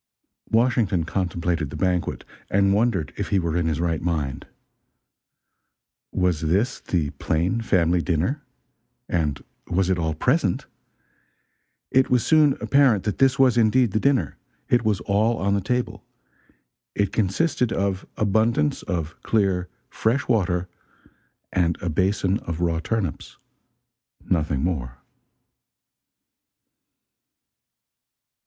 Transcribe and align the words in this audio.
Washington 0.49 1.03
contemplated 1.03 1.69
the 1.69 1.75
banquet, 1.75 2.25
and 2.49 2.73
wondered 2.73 3.13
if 3.17 3.27
he 3.27 3.37
were 3.37 3.55
in 3.55 3.67
his 3.67 3.79
right 3.79 4.01
mind. 4.01 4.47
Was 6.11 6.41
this 6.41 6.79
the 6.79 7.11
plain 7.19 7.61
family 7.61 8.01
dinner? 8.01 8.41
And 9.07 9.43
was 9.67 9.91
it 9.91 9.99
all 9.99 10.15
present? 10.15 10.65
It 11.91 12.09
was 12.09 12.25
soon 12.25 12.57
apparent 12.59 13.03
that 13.03 13.19
this 13.19 13.37
was 13.37 13.57
indeed 13.57 13.91
the 13.91 13.99
dinner: 13.99 14.37
it 14.69 14.83
was 14.83 15.01
all 15.01 15.37
on 15.37 15.53
the 15.53 15.61
table: 15.61 16.03
it 16.95 17.13
consisted 17.13 17.71
of 17.71 18.03
abundance 18.17 18.81
of 18.81 19.15
clear, 19.21 19.69
fresh 19.87 20.27
water, 20.27 20.67
and 21.53 21.77
a 21.79 21.89
basin 21.89 22.39
of 22.39 22.59
raw 22.59 22.79
turnips 22.79 23.37
nothing 24.25 24.63
more. 24.63 24.97